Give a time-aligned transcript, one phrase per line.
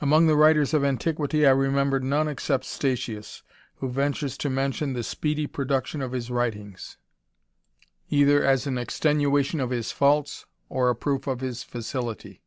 [0.00, 3.42] Among the writers of antiquity I remember none except' itatitis
[3.78, 6.98] who ventures to mention the speedy production of Elfs wridngs,
[8.08, 12.42] either as an extenuation of his faults, or a proof if his facility.